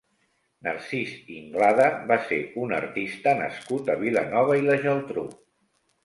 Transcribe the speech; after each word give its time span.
Narcís 0.67 1.09
Ynglada 1.33 1.89
va 2.11 2.17
ser 2.29 2.39
un 2.61 2.73
artista 2.77 3.33
nascut 3.41 3.91
a 3.95 3.97
Vilanova 4.05 4.57
i 4.61 4.65
la 4.71 4.79
Geltrú. 4.87 5.27